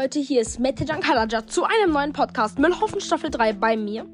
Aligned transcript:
Leute, 0.00 0.20
hier 0.20 0.42
ist 0.42 0.60
Mette 0.60 0.84
Jankalaja 0.84 1.44
zu 1.48 1.64
einem 1.64 1.90
neuen 1.90 2.12
Podcast 2.12 2.60
Müllhaufen 2.60 3.00
Staffel 3.00 3.30
3 3.30 3.54
bei 3.54 3.76
mir. 3.76 4.06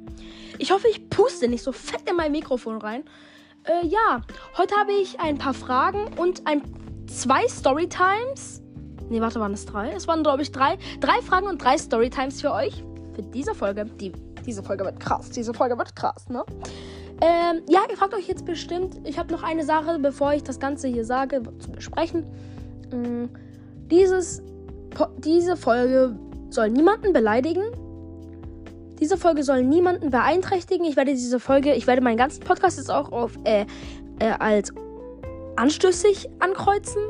Ich 0.56 0.72
hoffe, 0.72 0.88
ich 0.88 1.10
puste 1.10 1.46
nicht 1.46 1.62
so 1.62 1.72
fett 1.72 2.08
in 2.08 2.16
mein 2.16 2.32
Mikrofon 2.32 2.78
rein. 2.78 3.04
Äh, 3.64 3.86
ja, 3.86 4.22
heute 4.56 4.74
habe 4.76 4.92
ich 4.92 5.20
ein 5.20 5.36
paar 5.36 5.52
Fragen 5.52 6.06
und 6.16 6.46
ein 6.46 6.62
zwei 7.06 7.46
Storytimes. 7.48 8.62
Ne, 9.10 9.20
warte, 9.20 9.40
waren 9.40 9.52
es 9.52 9.66
drei? 9.66 9.90
Es 9.90 10.08
waren, 10.08 10.22
glaube 10.22 10.40
ich, 10.40 10.52
drei. 10.52 10.78
Drei 11.00 11.20
Fragen 11.20 11.48
und 11.48 11.62
drei 11.62 11.76
Storytimes 11.76 12.40
für 12.40 12.54
euch. 12.54 12.82
Für 13.12 13.22
diese 13.22 13.54
Folge. 13.54 13.84
Die, 13.84 14.10
diese 14.46 14.62
Folge 14.62 14.86
wird 14.86 14.98
krass. 14.98 15.28
Diese 15.32 15.52
Folge 15.52 15.76
wird 15.76 15.94
krass, 15.94 16.30
ne? 16.30 16.44
Ähm, 17.20 17.60
ja, 17.68 17.80
ihr 17.90 17.98
fragt 17.98 18.14
euch 18.14 18.26
jetzt 18.26 18.46
bestimmt, 18.46 19.06
ich 19.06 19.18
habe 19.18 19.30
noch 19.30 19.42
eine 19.42 19.64
Sache, 19.64 19.98
bevor 19.98 20.32
ich 20.32 20.42
das 20.44 20.58
Ganze 20.58 20.88
hier 20.88 21.04
sage, 21.04 21.42
zu 21.58 21.70
besprechen. 21.70 22.24
Ähm, 22.90 23.28
dieses 23.90 24.42
diese 25.18 25.56
Folge 25.56 26.16
soll 26.50 26.70
niemanden 26.70 27.12
beleidigen. 27.12 27.64
Diese 29.00 29.16
Folge 29.16 29.42
soll 29.42 29.62
niemanden 29.62 30.10
beeinträchtigen. 30.10 30.86
Ich 30.86 30.96
werde 30.96 31.12
diese 31.12 31.40
Folge, 31.40 31.74
ich 31.74 31.86
werde 31.86 32.00
meinen 32.00 32.16
ganzen 32.16 32.42
Podcast 32.44 32.78
jetzt 32.78 32.90
auch 32.90 33.10
auf 33.12 33.32
äh, 33.44 33.66
äh, 34.20 34.30
als 34.38 34.72
anstößig 35.56 36.28
ankreuzen, 36.40 37.02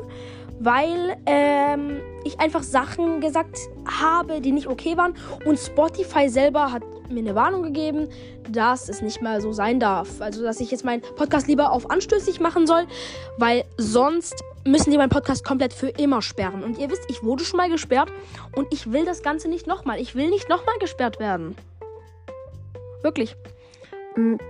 weil 0.59 1.17
ähm, 1.25 1.97
ich 2.23 2.39
einfach 2.39 2.63
Sachen 2.63 3.21
gesagt 3.21 3.57
habe, 3.87 4.41
die 4.41 4.51
nicht 4.51 4.67
okay 4.67 4.97
waren. 4.97 5.13
Und 5.45 5.59
Spotify 5.59 6.29
selber 6.29 6.71
hat 6.71 6.83
mir 7.09 7.19
eine 7.19 7.35
Warnung 7.35 7.63
gegeben, 7.63 8.09
dass 8.49 8.89
es 8.89 9.01
nicht 9.01 9.21
mehr 9.21 9.41
so 9.41 9.51
sein 9.51 9.79
darf. 9.79 10.21
Also, 10.21 10.43
dass 10.43 10.59
ich 10.59 10.71
jetzt 10.71 10.85
meinen 10.85 11.01
Podcast 11.01 11.47
lieber 11.47 11.71
auf 11.71 11.89
anstößig 11.89 12.39
machen 12.39 12.65
soll, 12.65 12.85
weil 13.37 13.63
sonst 13.77 14.43
müssen 14.65 14.91
die 14.91 14.97
meinen 14.97 15.09
Podcast 15.09 15.45
komplett 15.45 15.73
für 15.73 15.89
immer 15.89 16.21
sperren. 16.21 16.63
Und 16.63 16.77
ihr 16.77 16.89
wisst, 16.89 17.03
ich 17.09 17.23
wurde 17.23 17.45
schon 17.45 17.57
mal 17.57 17.69
gesperrt 17.69 18.11
und 18.55 18.67
ich 18.73 18.91
will 18.91 19.05
das 19.05 19.21
Ganze 19.21 19.47
nicht 19.47 19.67
nochmal. 19.67 19.99
Ich 19.99 20.15
will 20.15 20.29
nicht 20.29 20.49
nochmal 20.49 20.77
gesperrt 20.79 21.19
werden. 21.19 21.55
Wirklich. 23.01 23.35
Mm. 24.15 24.35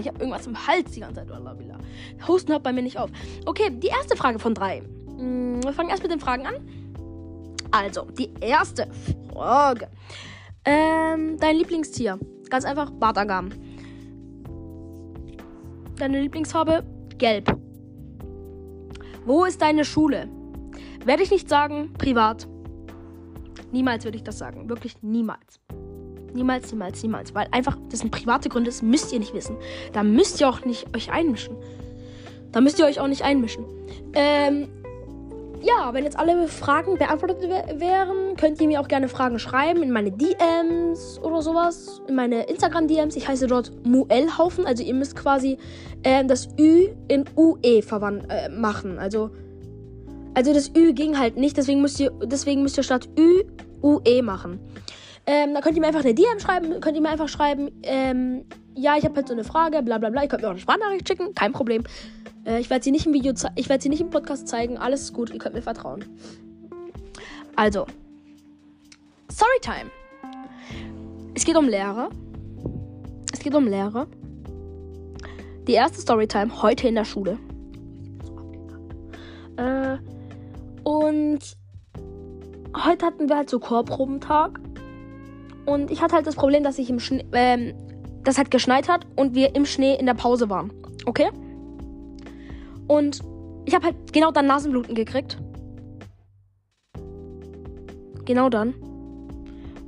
Ich 0.00 0.08
habe 0.08 0.18
irgendwas 0.18 0.46
im 0.46 0.66
Hals 0.66 0.90
die 0.92 1.00
ganze 1.00 1.16
Zeit. 1.16 1.28
Husten 2.26 2.50
hört 2.50 2.62
bei 2.62 2.72
mir 2.72 2.82
nicht 2.82 2.98
auf. 2.98 3.10
Okay, 3.44 3.70
die 3.70 3.88
erste 3.88 4.16
Frage 4.16 4.38
von 4.38 4.54
drei. 4.54 4.80
Mm, 4.80 5.62
wir 5.62 5.72
fangen 5.74 5.90
erst 5.90 6.02
mit 6.02 6.10
den 6.10 6.18
Fragen 6.18 6.46
an. 6.46 6.66
Also, 7.70 8.06
die 8.18 8.32
erste 8.40 8.88
Frage. 9.32 9.88
Ähm, 10.64 11.36
dein 11.38 11.56
Lieblingstier. 11.56 12.18
Ganz 12.48 12.64
einfach, 12.64 12.90
Bartagam. 12.90 13.50
Deine 15.98 16.20
Lieblingsfarbe? 16.20 16.84
Gelb. 17.18 17.56
Wo 19.24 19.44
ist 19.44 19.62
deine 19.62 19.84
Schule? 19.84 20.28
Werde 21.04 21.22
ich 21.22 21.30
nicht 21.30 21.48
sagen, 21.48 21.92
privat. 21.98 22.46
Niemals 23.72 24.04
würde 24.04 24.16
ich 24.16 24.24
das 24.24 24.38
sagen. 24.38 24.68
Wirklich 24.68 25.02
niemals. 25.02 25.60
Niemals, 26.34 26.70
niemals, 26.70 27.02
niemals. 27.02 27.34
Weil 27.34 27.48
einfach, 27.50 27.78
das 27.90 28.00
sind 28.00 28.10
private 28.10 28.48
Gründe, 28.48 28.68
das 28.68 28.82
müsst 28.82 29.12
ihr 29.12 29.18
nicht 29.18 29.32
wissen. 29.32 29.56
Da 29.92 30.02
müsst 30.02 30.40
ihr 30.40 30.48
auch 30.48 30.64
nicht 30.64 30.94
euch 30.94 31.10
einmischen. 31.10 31.56
Da 32.52 32.60
müsst 32.60 32.78
ihr 32.78 32.84
euch 32.84 33.00
auch 33.00 33.08
nicht 33.08 33.22
einmischen. 33.22 33.64
Ähm, 34.12 34.68
ja, 35.66 35.92
wenn 35.92 36.04
jetzt 36.04 36.18
alle 36.18 36.48
Fragen 36.48 36.96
beantwortet 36.96 37.42
wären, 37.42 38.36
könnt 38.36 38.60
ihr 38.60 38.68
mir 38.68 38.80
auch 38.80 38.88
gerne 38.88 39.08
Fragen 39.08 39.38
schreiben 39.38 39.82
in 39.82 39.90
meine 39.90 40.12
DMs 40.12 41.18
oder 41.22 41.42
sowas. 41.42 42.00
In 42.08 42.14
meine 42.14 42.44
Instagram-DMs. 42.44 43.16
Ich 43.16 43.26
heiße 43.26 43.46
dort 43.46 43.72
Muelhaufen. 43.84 44.66
Also 44.66 44.82
ihr 44.82 44.94
müsst 44.94 45.16
quasi 45.16 45.58
äh, 46.02 46.24
das 46.24 46.48
Ü 46.58 46.88
in 47.08 47.24
UE 47.36 47.82
verwandt 47.82 48.26
äh, 48.28 48.48
machen. 48.48 48.98
Also, 48.98 49.30
also 50.34 50.52
das 50.52 50.70
Ü 50.76 50.92
ging 50.92 51.18
halt 51.18 51.36
nicht. 51.36 51.56
Deswegen 51.56 51.80
müsst 51.80 51.98
ihr, 51.98 52.12
deswegen 52.22 52.62
müsst 52.62 52.76
ihr 52.76 52.84
statt 52.84 53.08
Ü 53.18 53.42
UE 53.82 54.22
machen. 54.22 54.60
Ähm, 55.26 55.54
da 55.54 55.60
könnt 55.60 55.76
ihr 55.76 55.80
mir 55.80 55.88
einfach 55.88 56.04
eine 56.04 56.14
DM 56.14 56.38
schreiben. 56.38 56.80
Könnt 56.80 56.96
ihr 56.96 57.02
mir 57.02 57.10
einfach 57.10 57.28
schreiben, 57.28 57.70
ähm, 57.82 58.44
ja, 58.76 58.96
ich 58.96 59.04
habe 59.04 59.16
halt 59.16 59.28
so 59.28 59.34
eine 59.34 59.44
Frage, 59.44 59.82
bla 59.82 59.98
bla 59.98 60.10
bla. 60.10 60.22
Ihr 60.22 60.28
könnt 60.28 60.42
mir 60.42 60.48
auch 60.48 60.52
eine 60.52 60.60
Sprachnachricht 60.60 61.08
schicken, 61.08 61.34
kein 61.34 61.52
Problem. 61.52 61.84
Äh, 62.44 62.60
ich 62.60 62.70
werde 62.70 62.84
sie 62.84 62.90
nicht 62.90 63.06
im 63.06 63.12
Video 63.12 63.32
ich 63.56 63.68
werde 63.68 63.82
sie 63.82 63.88
nicht 63.88 64.00
im 64.00 64.10
Podcast 64.10 64.46
zeigen. 64.46 64.78
Alles 64.78 65.02
ist 65.02 65.12
gut, 65.12 65.30
ihr 65.30 65.38
könnt 65.38 65.54
mir 65.54 65.62
vertrauen. 65.62 66.04
Also, 67.56 67.86
Storytime. 69.32 69.90
Es 71.34 71.44
geht 71.44 71.56
um 71.56 71.68
Lehrer. 71.68 72.10
Es 73.32 73.40
geht 73.40 73.54
um 73.54 73.66
Lehrer. 73.66 74.06
Die 75.66 75.72
erste 75.72 76.00
Storytime 76.00 76.62
heute 76.62 76.86
in 76.86 76.94
der 76.94 77.04
Schule. 77.04 77.38
Äh, 79.56 79.96
und 80.84 81.40
heute 82.84 83.06
hatten 83.06 83.28
wir 83.28 83.36
halt 83.36 83.50
so 83.50 83.58
Chorprobentag. 83.58 84.60
Und 85.64 85.90
ich 85.90 86.02
hatte 86.02 86.14
halt 86.14 86.26
das 86.26 86.36
Problem, 86.36 86.62
dass 86.62 86.78
ich 86.78 86.90
im 86.90 87.00
Schnee, 87.00 87.26
ähm, 87.32 87.74
das 88.26 88.38
halt 88.38 88.50
geschneit 88.50 88.88
hat 88.88 89.06
und 89.14 89.34
wir 89.34 89.54
im 89.54 89.64
Schnee 89.64 89.94
in 89.94 90.06
der 90.06 90.14
Pause 90.14 90.50
waren. 90.50 90.72
Okay? 91.06 91.30
Und 92.88 93.20
ich 93.64 93.74
habe 93.74 93.86
halt 93.86 94.12
genau 94.12 94.32
dann 94.32 94.46
Nasenbluten 94.46 94.94
gekriegt. 94.94 95.38
Genau 98.24 98.48
dann. 98.48 98.74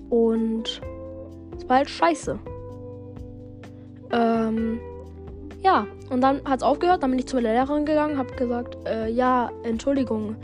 Und 0.08 0.80
es 1.56 1.68
war 1.68 1.78
halt 1.78 1.90
scheiße. 1.90 2.38
Ähm, 4.12 4.80
ja, 5.62 5.86
und 6.08 6.20
dann 6.20 6.44
hat 6.44 6.58
es 6.58 6.62
aufgehört. 6.62 7.02
Dann 7.02 7.10
bin 7.10 7.18
ich 7.18 7.26
zu 7.26 7.36
meiner 7.36 7.52
Lehrerin 7.52 7.84
gegangen, 7.84 8.16
habe 8.16 8.34
gesagt, 8.36 8.76
äh, 8.86 9.10
ja, 9.10 9.50
Entschuldigung, 9.64 10.36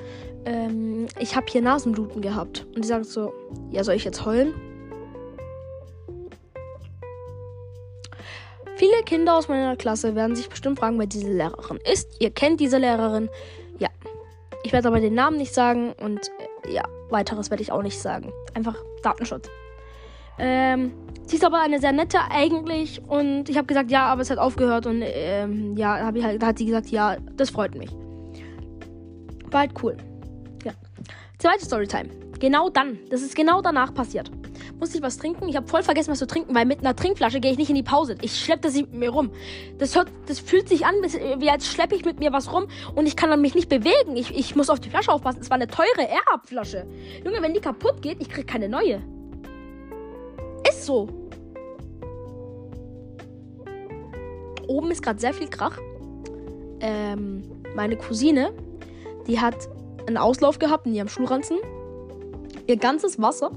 ähm, 0.44 1.06
ich 1.20 1.36
habe 1.36 1.46
hier 1.48 1.62
Nasenbluten 1.62 2.20
gehabt. 2.20 2.66
Und 2.74 2.84
die 2.84 2.88
sagt 2.88 3.06
so, 3.06 3.32
ja, 3.70 3.84
soll 3.84 3.94
ich 3.94 4.04
jetzt 4.04 4.24
heulen? 4.24 4.52
Viele 8.84 9.02
Kinder 9.06 9.38
aus 9.38 9.48
meiner 9.48 9.76
Klasse 9.76 10.14
werden 10.14 10.36
sich 10.36 10.50
bestimmt 10.50 10.78
fragen, 10.78 10.98
wer 10.98 11.06
diese 11.06 11.32
Lehrerin 11.32 11.78
ist. 11.90 12.20
Ihr 12.20 12.30
kennt 12.30 12.60
diese 12.60 12.76
Lehrerin. 12.76 13.30
Ja. 13.78 13.88
Ich 14.62 14.74
werde 14.74 14.88
aber 14.88 15.00
den 15.00 15.14
Namen 15.14 15.38
nicht 15.38 15.54
sagen 15.54 15.94
und 16.02 16.20
äh, 16.66 16.74
ja, 16.74 16.82
weiteres 17.08 17.48
werde 17.48 17.62
ich 17.62 17.72
auch 17.72 17.80
nicht 17.80 17.98
sagen. 17.98 18.30
Einfach 18.52 18.76
Datenschutz. 19.02 19.48
Ähm, 20.38 20.92
sie 21.26 21.36
ist 21.36 21.46
aber 21.46 21.62
eine 21.62 21.80
sehr 21.80 21.92
nette 21.92 22.18
eigentlich 22.30 23.00
und 23.08 23.48
ich 23.48 23.56
habe 23.56 23.66
gesagt, 23.66 23.90
ja, 23.90 24.04
aber 24.04 24.20
es 24.20 24.28
hat 24.28 24.36
aufgehört 24.36 24.84
und 24.84 25.00
ähm, 25.02 25.74
ja, 25.78 26.04
hab 26.04 26.14
ich 26.16 26.22
halt, 26.22 26.42
da 26.42 26.48
hat 26.48 26.58
sie 26.58 26.66
gesagt, 26.66 26.88
ja, 26.88 27.16
das 27.36 27.48
freut 27.48 27.74
mich. 27.74 27.90
War 29.50 29.60
halt 29.60 29.82
cool. 29.82 29.96
Ja. 30.62 30.72
Zweite 31.38 31.64
Storytime. 31.64 32.10
Genau 32.38 32.68
dann. 32.68 32.98
Das 33.08 33.22
ist 33.22 33.34
genau 33.34 33.62
danach 33.62 33.94
passiert 33.94 34.30
musste 34.78 34.98
ich 34.98 35.02
was 35.02 35.16
trinken. 35.16 35.48
Ich 35.48 35.56
habe 35.56 35.66
voll 35.66 35.82
vergessen, 35.82 36.10
was 36.10 36.18
zu 36.18 36.26
trinken, 36.26 36.54
weil 36.54 36.66
mit 36.66 36.80
einer 36.80 36.96
Trinkflasche 36.96 37.40
gehe 37.40 37.52
ich 37.52 37.58
nicht 37.58 37.70
in 37.70 37.76
die 37.76 37.82
Pause. 37.82 38.16
Ich 38.22 38.38
schleppe 38.38 38.62
das 38.62 38.74
mit 38.74 38.92
mir 38.92 39.10
rum. 39.10 39.30
Das, 39.78 39.94
hört, 39.94 40.08
das 40.26 40.40
fühlt 40.40 40.68
sich 40.68 40.86
an, 40.86 40.94
wie 41.38 41.50
als 41.50 41.66
schleppe 41.66 41.94
ich 41.94 42.04
mit 42.04 42.18
mir 42.18 42.32
was 42.32 42.52
rum 42.52 42.66
und 42.94 43.06
ich 43.06 43.16
kann 43.16 43.30
dann 43.30 43.40
mich 43.40 43.54
nicht 43.54 43.68
bewegen. 43.68 44.16
Ich, 44.16 44.34
ich 44.34 44.56
muss 44.56 44.70
auf 44.70 44.80
die 44.80 44.90
Flasche 44.90 45.12
aufpassen. 45.12 45.40
Es 45.40 45.50
war 45.50 45.56
eine 45.56 45.68
teure 45.68 45.86
Air-Up-Flasche. 45.98 46.86
Junge, 47.24 47.40
wenn 47.42 47.54
die 47.54 47.60
kaputt 47.60 48.02
geht, 48.02 48.20
ich 48.20 48.28
krieg 48.28 48.46
keine 48.46 48.68
neue. 48.68 49.02
Ist 50.68 50.84
so. 50.86 51.08
Oben 54.66 54.90
ist 54.90 55.02
gerade 55.02 55.20
sehr 55.20 55.34
viel 55.34 55.48
Krach. 55.48 55.78
Ähm, 56.80 57.44
meine 57.74 57.96
Cousine, 57.96 58.52
die 59.26 59.40
hat 59.40 59.56
einen 60.06 60.16
Auslauf 60.16 60.58
gehabt 60.58 60.86
in 60.86 60.94
ihrem 60.94 61.08
Schulranzen. 61.08 61.58
Ihr 62.66 62.76
ganzes 62.76 63.20
Wasser 63.20 63.50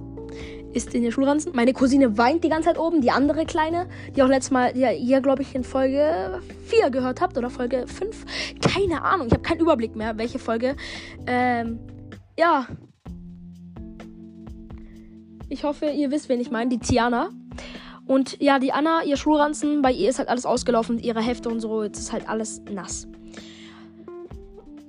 ist 0.73 0.94
in 0.94 1.03
den 1.03 1.11
Schulranzen. 1.11 1.51
Meine 1.55 1.73
Cousine 1.73 2.17
weint 2.17 2.44
die 2.44 2.50
ganze 2.50 2.69
Zeit 2.69 2.79
oben. 2.79 3.01
Die 3.01 3.11
andere 3.11 3.45
kleine, 3.45 3.88
die 4.16 4.23
auch 4.23 4.28
letztes 4.28 4.51
Mal, 4.51 4.73
die 4.73 4.81
ihr, 4.81 5.22
glaube 5.22 5.41
ich, 5.41 5.55
in 5.55 5.63
Folge 5.63 6.41
4 6.65 6.89
gehört 6.89 7.21
habt 7.21 7.38
oder 7.38 7.50
Folge 7.50 7.86
5. 7.88 8.25
Keine 8.62 9.01
Ahnung. 9.01 9.27
Ich 9.27 9.33
habe 9.33 9.44
keinen 9.44 9.59
Überblick 9.59 9.95
mehr, 9.95 10.18
welche 10.18 10.39
Folge. 10.39 10.75
Ähm, 11.25 11.80
ja. 12.38 12.68
Ich 15.50 15.63
hoffe, 15.63 15.88
ihr 15.88 16.12
wisst, 16.12 16.30
wen 16.30 16.39
ich 16.39 16.51
meine. 16.51 16.69
Die 16.69 16.80
Tiana. 16.80 17.30
Und 18.06 18.42
ja, 18.42 18.59
die 18.59 18.71
Anna, 18.71 19.03
ihr 19.03 19.18
Schulranzen, 19.18 19.81
bei 19.81 19.92
ihr 19.92 20.09
ist 20.09 20.19
halt 20.19 20.30
alles 20.30 20.45
ausgelaufen, 20.45 20.97
ihre 20.97 21.21
Hefte 21.21 21.50
und 21.50 21.59
so, 21.59 21.83
jetzt 21.83 22.00
ist 22.00 22.13
halt 22.13 22.30
alles 22.30 22.62
nass. 22.71 23.07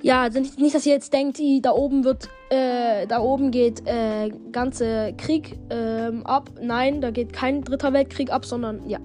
Ja, 0.03 0.23
also 0.23 0.41
nicht, 0.41 0.75
dass 0.75 0.87
ihr 0.87 0.93
jetzt 0.93 1.13
denkt, 1.13 1.41
da 1.63 1.73
oben 1.73 2.05
wird, 2.05 2.29
äh, 2.51 3.07
da 3.07 3.21
oben 3.21 3.51
geht 3.51 3.83
äh, 3.87 4.31
ganze 4.53 5.13
Krieg 5.17 5.59
ähm, 5.71 6.25
ab. 6.25 6.51
Nein, 6.61 7.01
da 7.01 7.11
geht 7.11 7.33
kein 7.33 7.63
dritter 7.63 7.93
Weltkrieg 7.93 8.31
ab, 8.31 8.45
sondern 8.45 8.89
ja. 8.89 9.01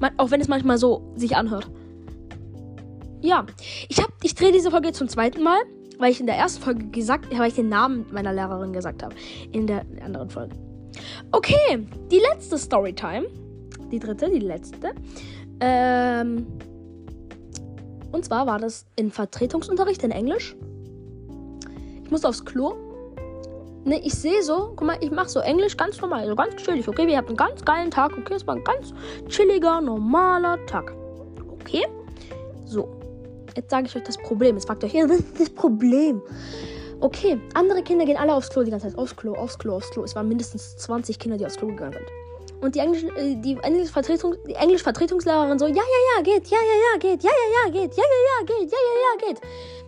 Man, 0.00 0.12
auch 0.18 0.30
wenn 0.30 0.40
es 0.40 0.46
manchmal 0.46 0.78
so 0.78 1.12
sich 1.16 1.36
anhört. 1.36 1.68
Ja, 3.20 3.46
ich 3.88 3.98
hab, 3.98 4.10
ich 4.22 4.36
drehe 4.36 4.52
diese 4.52 4.70
Folge 4.70 4.92
zum 4.92 5.08
zweiten 5.08 5.42
Mal, 5.42 5.58
weil 5.98 6.12
ich 6.12 6.20
in 6.20 6.26
der 6.26 6.36
ersten 6.36 6.62
Folge 6.62 6.86
gesagt, 6.86 7.36
weil 7.36 7.48
ich 7.48 7.54
den 7.54 7.68
Namen 7.68 8.06
meiner 8.12 8.32
Lehrerin 8.32 8.72
gesagt 8.72 9.02
habe. 9.02 9.14
In 9.50 9.66
der 9.66 9.84
anderen 10.04 10.30
Folge. 10.30 10.54
Okay, 11.32 11.86
die 12.10 12.20
letzte 12.20 12.56
Storytime. 12.56 13.26
Die 13.90 13.98
dritte, 13.98 14.30
die 14.30 14.38
letzte. 14.38 14.92
Ähm, 15.60 16.46
und 18.12 18.24
zwar 18.24 18.46
war 18.46 18.58
das 18.58 18.86
in 18.96 19.10
Vertretungsunterricht 19.10 20.02
in 20.02 20.10
Englisch. 20.10 20.56
Ich 22.04 22.10
muss 22.10 22.24
aufs 22.24 22.44
Klo. 22.44 22.74
Ne, 23.84 24.00
ich 24.00 24.14
sehe 24.14 24.42
so, 24.42 24.72
guck 24.76 24.86
mal, 24.86 24.98
ich 25.00 25.10
mache 25.10 25.28
so 25.28 25.40
Englisch 25.40 25.76
ganz 25.76 26.00
normal, 26.00 26.26
so 26.26 26.34
ganz 26.34 26.56
chillig. 26.56 26.88
Okay, 26.88 27.06
wir 27.06 27.16
hatten 27.16 27.28
einen 27.28 27.36
ganz 27.36 27.64
geilen 27.64 27.90
Tag. 27.90 28.16
Okay, 28.18 28.34
es 28.34 28.46
war 28.46 28.56
ein 28.56 28.64
ganz 28.64 28.92
chilliger, 29.28 29.80
normaler 29.80 30.58
Tag. 30.66 30.92
Okay? 31.48 31.86
So. 32.64 32.88
Jetzt 33.56 33.70
sage 33.70 33.86
ich 33.86 33.96
euch 33.96 34.02
das 34.02 34.18
Problem. 34.18 34.56
Jetzt 34.56 34.66
fragt 34.66 34.84
euch, 34.84 34.94
ja, 34.94 35.08
was 35.08 35.18
ist 35.18 35.40
das 35.40 35.50
Problem? 35.50 36.22
Okay, 37.00 37.40
andere 37.54 37.82
Kinder 37.82 38.04
gehen 38.04 38.16
alle 38.16 38.34
aufs 38.34 38.50
Klo 38.50 38.62
die 38.62 38.70
ganze 38.70 38.88
Zeit. 38.88 38.98
Aufs 38.98 39.16
Klo, 39.16 39.34
aufs 39.34 39.58
Klo, 39.58 39.74
aufs 39.74 39.90
Klo. 39.90 40.02
Es 40.02 40.14
waren 40.14 40.28
mindestens 40.28 40.76
20 40.76 41.18
Kinder, 41.18 41.38
die 41.38 41.46
aufs 41.46 41.56
Klo 41.56 41.68
gegangen 41.68 41.92
sind. 41.92 42.06
Und 42.60 42.74
die, 42.74 42.80
Englisch, 42.80 43.04
äh, 43.04 43.36
die, 43.36 43.56
Englisch 43.62 43.90
Vertretung, 43.90 44.34
die 44.46 44.54
so, 44.54 45.66
ja, 45.66 45.74
ja, 45.74 46.00
ja, 46.16 46.22
geht, 46.22 46.48
ja, 46.48 46.58
ja, 46.58 46.92
ja, 46.92 46.98
geht, 46.98 47.22
ja, 47.22 47.30
ja, 47.30 47.64
ja, 47.64 47.70
geht, 47.70 47.94
ja, 47.96 48.02
ja, 48.02 48.18
ja, 48.28 48.46
geht, 48.46 48.72
ja, 48.72 48.78
ja, 48.78 48.94
ja, 49.04 49.28
geht. 49.28 49.40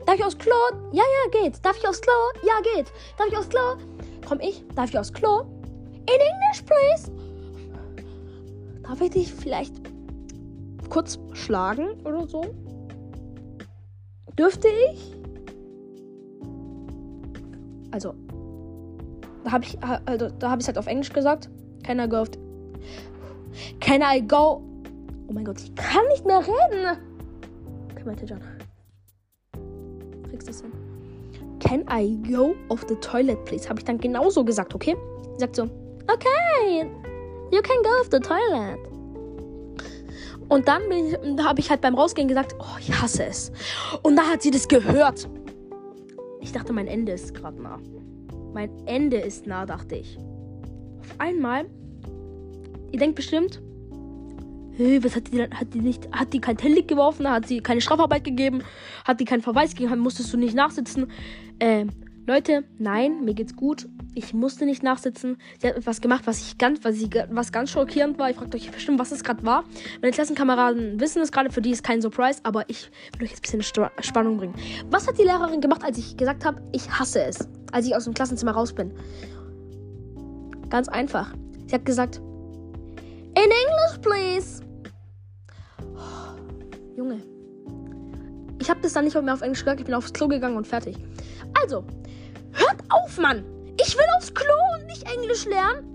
Darf 0.06 0.14
ich 0.17 0.25
aufs 0.25 0.38
Klo? 0.38 0.55
Ja, 0.93 1.02
ja, 1.02 1.43
geht. 1.43 1.64
Darf 1.64 1.76
ich 1.76 1.87
aufs 1.87 2.00
Klo? 2.00 2.12
Ja, 2.43 2.55
geht. 2.75 2.87
Darf 3.19 3.26
ich 3.28 3.37
aufs 3.37 3.49
Klo? 3.49 3.76
Komm 4.26 4.40
ich? 4.40 4.64
Darf 4.75 4.90
ich 4.90 4.99
aufs 4.99 5.12
Klo? 5.12 5.40
In 5.40 6.06
English, 6.06 6.62
please. 6.64 7.12
Darf 8.82 9.00
ich 9.00 9.11
dich 9.11 9.34
vielleicht 9.34 9.75
kurz 10.88 11.19
schlagen 11.32 12.00
oder 12.05 12.26
so? 12.26 12.43
Dürfte 14.38 14.69
ich? 14.93 15.17
Also, 17.90 18.14
da 19.44 19.52
habe 19.52 19.64
ich, 19.64 19.78
also, 20.06 20.28
da 20.38 20.50
habe 20.50 20.62
ich 20.62 20.69
halt 20.69 20.78
auf 20.78 20.87
Englisch 20.87 21.12
gesagt. 21.12 21.50
Can 21.82 21.99
I 21.99 22.08
go 22.08 22.25
Can 23.81 24.03
I 24.03 24.21
go? 24.21 24.62
Oh 25.29 25.32
mein 25.32 25.44
Gott, 25.44 25.61
ich 25.61 25.75
kann 25.75 26.06
nicht 26.09 26.25
mehr 26.27 26.41
reden. 26.41 26.99
Okay, 27.93 28.03
meinte 28.05 28.25
John. 28.25 28.41
Kriegst 30.29 30.49
du 30.49 30.53
das 30.53 30.61
hin? 30.62 30.73
Can 31.61 31.85
I 31.91 32.17
go 32.31 32.55
off 32.69 32.85
the 32.88 32.97
toilet, 32.97 33.44
please? 33.44 33.69
Habe 33.69 33.81
ich 33.81 33.85
dann 33.85 33.99
genauso 33.99 34.44
gesagt, 34.44 34.75
okay? 34.75 34.97
Sagt 35.37 35.56
so, 35.56 35.65
okay, 36.12 36.91
you 37.53 37.61
can 37.62 37.82
go 37.82 37.91
off 38.00 38.09
the 38.11 38.19
toilet. 38.19 38.79
Und 40.49 40.67
dann 40.67 40.82
da 41.37 41.44
habe 41.44 41.61
ich 41.61 41.71
halt 41.71 41.81
beim 41.81 41.94
Rausgehen 41.94 42.27
gesagt, 42.27 42.56
oh, 42.59 42.79
ich 42.81 42.93
hasse 43.00 43.25
es. 43.25 43.53
Und 44.03 44.17
da 44.17 44.23
hat 44.23 44.43
sie 44.43 44.50
das 44.50 44.67
gehört. 44.67 45.29
Ich 46.41 46.50
dachte, 46.53 46.73
mein 46.73 46.88
Ende 46.88 47.12
ist 47.12 47.35
gerade 47.35 47.62
nah. 47.62 47.79
Mein 48.53 48.71
Ende 48.87 49.19
ist 49.19 49.47
nah, 49.47 49.65
dachte 49.65 49.94
ich. 49.94 50.19
Auf 50.99 51.15
einmal, 51.19 51.67
ihr 52.93 52.99
denkt 52.99 53.17
bestimmt, 53.17 53.61
hey, 54.77 55.03
was 55.05 55.17
hat 55.17 55.33
die 55.33 55.43
hat 55.43 55.75
die 55.75 55.81
nicht, 55.81 56.11
hat 56.13 56.33
die 56.33 56.41
kein 56.41 56.57
Tellik 56.57 56.89
geworfen, 56.89 57.29
hat 57.29 57.47
sie 57.47 57.61
keine 57.61 57.81
Strafarbeit 57.81 58.25
gegeben, 58.25 58.63
hat 59.05 59.21
die 59.21 59.25
keinen 59.25 59.43
Verweis 59.43 59.75
gegeben, 59.75 59.99
musstest 59.99 60.33
du 60.33 60.37
nicht 60.37 60.55
nachsitzen. 60.55 61.11
Ähm, 61.61 61.91
Leute, 62.27 62.65
nein, 62.79 63.25
mir 63.25 63.35
geht's 63.35 63.57
gut. 63.57 63.89
Ich 64.15 64.35
musste 64.35 64.65
nicht 64.65 64.83
nachsitzen. 64.83 65.37
Sie 65.59 65.67
hat 65.67 65.77
etwas 65.77 66.01
gemacht, 66.01 66.27
was 66.27 66.41
ich 66.41 66.59
ganz, 66.59 66.85
was, 66.85 66.97
ich, 66.97 67.11
was 67.31 67.51
ganz 67.51 67.71
schockierend 67.71 68.19
war. 68.19 68.31
Ich 68.31 68.37
fragt 68.37 68.55
euch 68.55 68.71
bestimmt, 68.71 68.99
was 68.99 69.11
es 69.11 69.25
gerade 69.25 69.45
war. 69.45 69.65
Meine 70.01 70.13
Klassenkameraden 70.13 71.01
wissen 71.01 71.23
es 71.23 71.33
gerade, 71.33 71.51
für 71.51 71.61
die 71.61 71.71
ist 71.71 71.83
kein 71.83 72.01
Surprise, 72.01 72.41
aber 72.45 72.69
ich 72.69 72.91
will 73.19 73.27
euch 73.27 73.31
jetzt 73.31 73.53
ein 73.53 73.59
bisschen 73.59 73.89
Spannung 74.01 74.37
bringen. 74.37 74.55
Was 74.91 75.09
hat 75.09 75.19
die 75.19 75.23
Lehrerin 75.23 75.61
gemacht, 75.61 75.83
als 75.83 75.99
ich 75.99 76.17
gesagt 76.17 76.45
habe, 76.45 76.63
ich 76.73 76.89
hasse 76.91 77.23
es, 77.23 77.49
als 77.73 77.87
ich 77.87 77.97
aus 77.97 78.05
dem 78.05 78.15
Klassenzimmer 78.15 78.53
raus 78.53 78.73
bin? 78.73 78.93
Ganz 80.69 80.89
einfach. 80.89 81.35
Sie 81.67 81.75
hat 81.75 81.85
gesagt, 81.85 82.21
in 83.45 83.51
English, 83.51 83.99
please. 84.03 84.63
Junge. 86.97 87.23
Ich 88.61 88.69
habe 88.69 88.81
das 88.81 88.93
dann 88.93 89.05
nicht 89.05 89.21
mehr 89.21 89.33
auf 89.33 89.41
Englisch 89.41 89.61
gesagt. 89.61 89.81
Ich 89.81 89.87
bin 89.87 89.95
aufs 89.95 90.13
Klo 90.13 90.29
gegangen 90.29 90.57
und 90.57 90.67
fertig. 90.67 90.97
Also, 91.63 91.85
hört 92.53 92.77
auf, 92.91 93.17
Mann! 93.19 93.45
Ich 93.81 93.97
will 93.97 94.05
aufs 94.19 94.33
Klo 94.35 94.55
und 94.75 94.87
nicht 94.87 95.11
Englisch 95.11 95.47
lernen. 95.47 95.87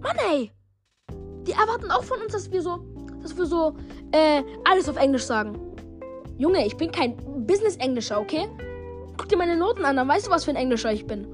Mann, 0.00 0.16
ey. 0.32 0.50
Die 1.46 1.52
erwarten 1.52 1.90
auch 1.90 2.02
von 2.02 2.20
uns, 2.20 2.32
dass 2.32 2.50
wir 2.50 2.62
so, 2.62 2.78
dass 3.22 3.36
wir 3.36 3.46
so, 3.46 3.76
äh, 4.12 4.42
alles 4.68 4.88
auf 4.88 4.96
Englisch 4.96 5.24
sagen. 5.24 5.58
Junge, 6.38 6.66
ich 6.66 6.76
bin 6.76 6.90
kein 6.90 7.16
Business-Englischer, 7.46 8.20
okay? 8.20 8.48
Guck 9.16 9.28
dir 9.28 9.36
meine 9.36 9.56
Noten 9.56 9.84
an, 9.84 9.96
dann 9.96 10.08
weißt 10.08 10.26
du, 10.26 10.30
was 10.30 10.44
für 10.44 10.50
ein 10.50 10.56
Englischer 10.56 10.92
ich 10.92 11.06
bin. 11.06 11.26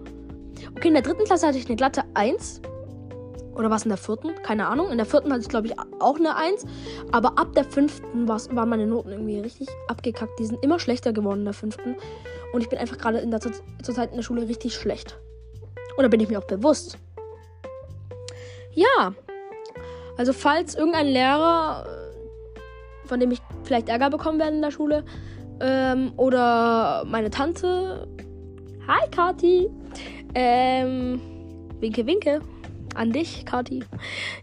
Okay, 0.76 0.88
in 0.88 0.94
der 0.94 1.03
dritten 1.03 1.25
Klasse 1.25 1.47
hatte 1.47 1.58
ich 1.58 1.67
eine 1.67 1.76
glatte 1.76 2.05
1. 2.14 2.62
Oder 3.55 3.70
was 3.70 3.85
in 3.85 3.88
der 3.88 3.99
vierten? 3.99 4.31
Keine 4.43 4.67
Ahnung. 4.67 4.91
In 4.91 4.99
der 4.99 5.06
vierten 5.06 5.32
hatte 5.32 5.41
ich, 5.43 5.49
glaube 5.49 5.69
ich, 5.69 5.75
auch 6.00 6.17
eine 6.17 6.37
1. 6.37 6.67
Aber 7.12 7.38
ab 7.38 7.55
der 7.55 7.64
fünften 7.64 8.29
waren 8.29 8.69
meine 8.69 8.87
Noten 8.87 9.11
irgendwie 9.11 9.41
richtig 9.41 9.69
abgekackt. 9.88 10.38
Die 10.38 10.44
sind 10.44 10.62
immer 10.62 10.79
schlechter 10.79 11.12
geworden 11.12 11.41
in 11.41 11.44
der 11.47 11.55
fünften. 11.55 11.97
Und 12.53 12.61
ich 12.61 12.69
bin 12.69 12.79
einfach 12.79 12.99
gerade 12.99 13.19
in 13.19 13.31
der 13.31 13.41
zur 13.41 13.53
Zeit 13.82 14.11
in 14.11 14.17
der 14.17 14.23
Schule 14.23 14.49
richtig 14.49 14.75
schlecht. 14.75 15.19
Da 15.97 16.08
bin 16.08 16.20
ich 16.20 16.29
mir 16.29 16.38
auch 16.38 16.47
bewusst. 16.47 16.99
Ja. 18.73 19.14
Also 20.19 20.32
falls 20.32 20.75
irgendein 20.75 21.06
Lehrer, 21.06 21.87
äh, 21.87 23.06
von 23.09 23.20
dem 23.20 23.31
ich 23.31 23.41
vielleicht 23.64 23.88
Ärger 23.88 24.11
bekommen 24.11 24.38
werde 24.38 24.55
in 24.55 24.62
der 24.62 24.70
Schule, 24.70 25.05
ähm, 25.61 26.12
oder 26.17 27.05
meine 27.06 27.31
Tante. 27.31 28.06
Hi, 28.87 29.09
Kati. 29.11 29.70
Ähm, 30.38 31.19
winke, 31.81 32.06
winke 32.06 32.43
an 32.94 33.11
dich, 33.11 33.47
Kati. 33.47 33.83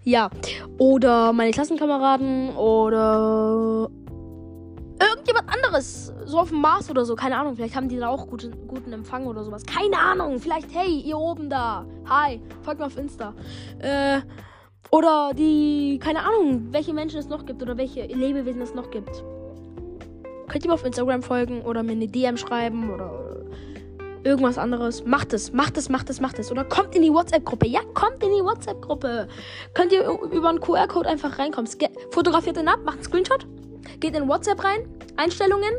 Ja. 0.04 0.32
Oder 0.80 1.34
meine 1.34 1.52
Klassenkameraden 1.52 2.56
oder 2.56 3.90
irgendjemand 5.00 5.54
anderes. 5.54 6.12
So 6.26 6.40
auf 6.40 6.50
dem 6.50 6.62
Mars 6.62 6.90
oder 6.90 7.06
so. 7.06 7.16
Keine 7.16 7.38
Ahnung. 7.38 7.56
Vielleicht 7.56 7.76
haben 7.76 7.90
die 7.90 7.98
da 7.98 8.08
auch 8.08 8.26
gute, 8.26 8.50
guten 8.68 8.92
Empfang 8.92 9.28
oder 9.28 9.44
sowas. 9.44 9.64
Keine 9.68 10.00
Ahnung. 10.00 10.40
Vielleicht, 10.40 10.74
hey, 10.74 11.00
ihr 11.00 11.18
oben 11.18 11.48
da. 11.52 11.86
Hi. 12.10 12.42
Folgt 12.64 12.80
mir 12.80 12.88
auf 12.88 12.98
Insta. 12.98 13.36
Äh. 13.78 14.22
Oder 14.90 15.32
die, 15.36 16.00
keine 16.02 16.24
Ahnung, 16.24 16.68
welche 16.72 16.94
Menschen 16.94 17.20
es 17.20 17.28
noch 17.28 17.46
gibt 17.46 17.62
oder 17.62 17.78
welche 17.78 18.06
Lebewesen 18.06 18.62
es 18.62 18.74
noch 18.74 18.90
gibt. 18.90 19.24
Könnt 20.48 20.66
ihr 20.66 20.70
mir 20.70 20.76
auf 20.76 20.86
Instagram 20.86 21.22
folgen 21.22 21.62
oder 21.62 21.82
mir 21.84 21.94
eine 21.94 22.08
DM 22.08 22.38
schreiben 22.38 22.92
oder 22.92 23.43
irgendwas 24.24 24.58
anderes. 24.58 25.06
Macht 25.06 25.34
es, 25.34 25.54
macht 25.54 25.78
es, 25.78 25.90
macht 25.90 26.10
es, 26.10 26.20
macht 26.20 26.40
es. 26.40 26.52
Oder 26.52 26.64
kommt 26.64 26.96
in 26.96 27.02
die 27.02 27.12
WhatsApp-Gruppe. 27.12 27.68
Ja, 27.68 27.82
kommt 27.94 28.24
in 28.24 28.30
die 28.30 28.44
WhatsApp-Gruppe. 28.44 29.28
Könnt 29.74 29.92
ihr 29.92 30.08
über 30.32 30.50
einen 30.50 30.60
QR-Code 30.60 31.10
einfach 31.10 31.38
reinkommen. 31.40 31.70
Fotografiert 32.12 32.58
den 32.58 32.68
ab, 32.68 32.80
macht 32.84 32.98
einen 32.98 33.06
Screenshot. 33.06 33.46
Geht 34.00 34.16
in 34.16 34.28
WhatsApp 34.28 34.64
rein, 34.64 34.88
Einstellungen. 35.18 35.74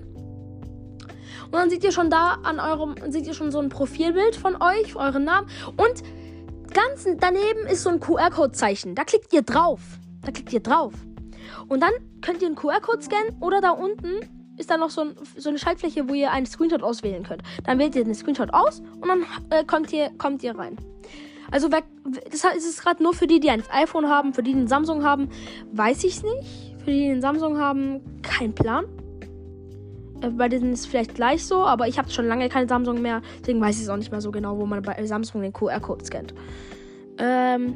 Und 1.44 1.52
dann 1.52 1.70
seht 1.70 1.84
ihr 1.84 1.92
schon 1.92 2.10
da 2.10 2.38
an 2.42 2.58
eurem, 2.58 2.94
seht 3.08 3.26
ihr 3.26 3.34
schon 3.34 3.50
so 3.50 3.60
ein 3.60 3.68
Profilbild 3.68 4.36
von 4.36 4.56
euch, 4.60 4.96
euren 4.96 5.24
Namen. 5.24 5.48
Und 5.76 6.02
ganz 6.72 7.06
daneben 7.18 7.66
ist 7.70 7.82
so 7.82 7.90
ein 7.90 8.00
QR-Code-Zeichen. 8.00 8.94
Da 8.94 9.04
klickt 9.04 9.32
ihr 9.32 9.42
drauf. 9.42 9.80
Da 10.22 10.32
klickt 10.32 10.52
ihr 10.52 10.60
drauf. 10.60 10.92
Und 11.68 11.80
dann 11.80 11.92
könnt 12.20 12.42
ihr 12.42 12.48
einen 12.48 12.56
QR-Code 12.56 13.02
scannen 13.02 13.36
oder 13.40 13.60
da 13.60 13.70
unten 13.70 14.43
ist 14.56 14.70
da 14.70 14.76
noch 14.76 14.90
so, 14.90 15.02
ein, 15.02 15.14
so, 15.36 15.48
eine 15.48 15.58
Schaltfläche, 15.58 16.08
wo 16.08 16.14
ihr 16.14 16.30
einen 16.30 16.46
Screenshot 16.46 16.82
auswählen 16.82 17.22
könnt. 17.22 17.42
Dann 17.64 17.78
wählt 17.78 17.94
ihr 17.96 18.04
den 18.04 18.14
Screenshot 18.14 18.52
aus 18.52 18.80
und 19.00 19.08
dann 19.08 19.24
äh, 19.50 19.64
kommt, 19.64 19.92
ihr, 19.92 20.10
kommt 20.18 20.42
ihr 20.42 20.56
rein. 20.56 20.76
Also, 21.50 21.70
wer, 21.70 21.82
das 22.30 22.44
ist 22.56 22.68
es 22.68 22.80
gerade 22.80 23.02
nur 23.02 23.14
für 23.14 23.26
die, 23.26 23.40
die 23.40 23.50
ein 23.50 23.62
iPhone 23.70 24.08
haben, 24.08 24.32
für 24.32 24.42
die, 24.42 24.52
die 24.52 24.58
einen 24.58 24.68
Samsung 24.68 25.04
haben, 25.04 25.28
weiß 25.72 26.04
ich 26.04 26.16
es 26.16 26.22
nicht. 26.22 26.74
Für 26.78 26.90
die, 26.90 27.00
die 27.00 27.10
einen 27.10 27.20
Samsung 27.20 27.58
haben, 27.58 28.00
kein 28.22 28.54
Plan. 28.54 28.86
Äh, 30.20 30.30
bei 30.30 30.48
denen 30.48 30.72
ist 30.72 30.80
es 30.80 30.86
vielleicht 30.86 31.14
gleich 31.14 31.44
so, 31.44 31.64
aber 31.64 31.88
ich 31.88 31.98
habe 31.98 32.10
schon 32.10 32.26
lange 32.26 32.48
keine 32.48 32.68
Samsung 32.68 33.02
mehr, 33.02 33.22
deswegen 33.40 33.60
weiß 33.60 33.76
ich 33.76 33.82
es 33.82 33.88
auch 33.88 33.96
nicht 33.96 34.10
mehr 34.10 34.20
so 34.20 34.30
genau, 34.30 34.58
wo 34.58 34.66
man 34.66 34.82
bei 34.82 35.04
Samsung 35.04 35.42
den 35.42 35.52
QR-Code 35.52 36.04
scannt. 36.04 36.34
Ähm, 37.18 37.74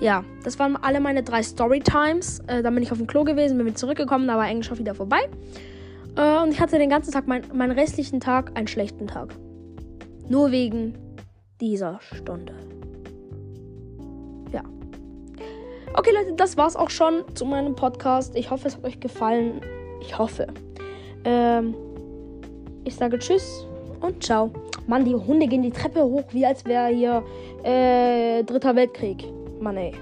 ja, 0.00 0.24
das 0.44 0.58
waren 0.58 0.76
alle 0.76 1.00
meine 1.00 1.22
drei 1.22 1.42
Storytimes. 1.42 2.40
Äh, 2.46 2.62
dann 2.62 2.74
bin 2.74 2.82
ich 2.82 2.92
auf 2.92 2.98
dem 2.98 3.06
Klo 3.06 3.24
gewesen, 3.24 3.58
bin 3.58 3.74
zurückgekommen, 3.74 4.28
da 4.28 4.36
war 4.36 4.46
Englisch 4.46 4.70
auch 4.70 4.78
wieder 4.78 4.94
vorbei. 4.94 5.28
Äh, 6.18 6.42
und 6.42 6.50
ich 6.50 6.60
hatte 6.60 6.78
den 6.78 6.90
ganzen 6.90 7.12
Tag, 7.12 7.26
mein, 7.26 7.42
meinen 7.54 7.70
restlichen 7.70 8.20
Tag, 8.20 8.58
einen 8.58 8.66
schlechten 8.66 9.06
Tag. 9.06 9.34
Nur 10.28 10.50
wegen 10.50 10.98
dieser 11.60 12.00
Stunde. 12.00 12.52
Ja. 14.52 14.62
Okay, 15.94 16.10
Leute, 16.12 16.34
das 16.36 16.56
war's 16.56 16.76
auch 16.76 16.90
schon 16.90 17.24
zu 17.34 17.46
meinem 17.46 17.74
Podcast. 17.74 18.34
Ich 18.36 18.50
hoffe, 18.50 18.68
es 18.68 18.76
hat 18.76 18.84
euch 18.84 19.00
gefallen. 19.00 19.60
Ich 20.00 20.18
hoffe. 20.18 20.48
Ähm, 21.24 21.74
ich 22.84 22.96
sage 22.96 23.18
Tschüss 23.18 23.66
und 24.00 24.22
ciao. 24.22 24.50
Mann, 24.86 25.04
die 25.04 25.14
Hunde 25.14 25.46
gehen 25.46 25.62
die 25.62 25.70
Treppe 25.70 26.02
hoch, 26.02 26.24
wie 26.32 26.46
als 26.46 26.64
wäre 26.64 26.88
hier 26.88 27.22
äh, 27.62 28.42
Dritter 28.42 28.74
Weltkrieg. 28.74 29.24
Mann, 29.60 29.76
ey. 29.76 29.92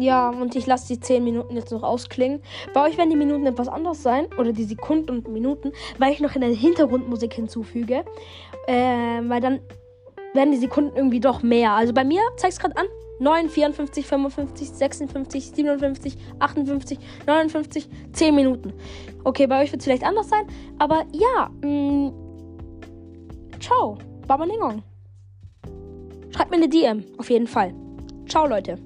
Ja, 0.00 0.30
und 0.30 0.56
ich 0.56 0.66
lasse 0.66 0.88
die 0.88 0.98
10 0.98 1.22
Minuten 1.22 1.54
jetzt 1.56 1.70
noch 1.72 1.82
ausklingen. 1.82 2.40
Bei 2.72 2.88
euch 2.88 2.96
werden 2.96 3.10
die 3.10 3.16
Minuten 3.16 3.44
etwas 3.44 3.68
anders 3.68 4.02
sein, 4.02 4.28
oder 4.38 4.52
die 4.52 4.64
Sekunden 4.64 5.10
und 5.10 5.28
Minuten, 5.28 5.72
weil 5.98 6.12
ich 6.12 6.20
noch 6.20 6.34
in 6.34 6.40
der 6.40 6.50
Hintergrundmusik 6.50 7.34
hinzufüge. 7.34 8.04
Äh, 8.66 9.20
weil 9.28 9.42
dann 9.42 9.60
werden 10.32 10.52
die 10.52 10.56
Sekunden 10.56 10.96
irgendwie 10.96 11.20
doch 11.20 11.42
mehr. 11.42 11.72
Also 11.72 11.92
bei 11.92 12.04
mir, 12.04 12.22
zeig 12.36 12.50
es 12.50 12.58
gerade 12.58 12.78
an, 12.78 12.86
9, 13.18 13.50
54, 13.50 14.06
55, 14.06 14.70
56, 14.70 15.50
57, 15.50 16.16
58, 16.38 16.98
59, 17.26 17.88
10 18.12 18.34
Minuten. 18.34 18.72
Okay, 19.24 19.46
bei 19.46 19.62
euch 19.62 19.70
wird 19.70 19.80
es 19.80 19.84
vielleicht 19.84 20.04
anders 20.04 20.30
sein, 20.30 20.46
aber 20.78 21.04
ja, 21.12 21.50
mh, 21.62 22.12
ciao, 23.60 23.98
Baba 24.26 24.46
Ningong. 24.46 24.82
Schreibt 26.30 26.50
mir 26.50 26.56
eine 26.56 26.68
DM, 26.70 27.04
auf 27.18 27.28
jeden 27.28 27.46
Fall. 27.46 27.74
Ciao, 28.26 28.46
Leute. 28.46 28.78